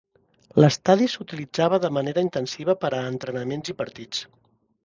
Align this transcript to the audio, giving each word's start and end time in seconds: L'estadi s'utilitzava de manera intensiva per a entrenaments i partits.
L'estadi 0.63 1.09
s'utilitzava 1.15 1.79
de 1.85 1.93
manera 1.99 2.25
intensiva 2.29 2.77
per 2.87 2.91
a 3.01 3.05
entrenaments 3.13 3.75
i 3.75 3.77
partits. 3.83 4.27